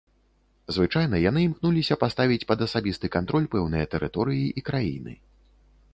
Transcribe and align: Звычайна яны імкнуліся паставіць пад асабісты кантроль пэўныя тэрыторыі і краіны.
Звычайна 0.75 1.19
яны 1.29 1.39
імкнуліся 1.49 1.97
паставіць 2.05 2.47
пад 2.53 2.59
асабісты 2.69 3.11
кантроль 3.19 3.49
пэўныя 3.55 3.85
тэрыторыі 3.95 4.45
і 4.63 4.69
краіны. 4.71 5.13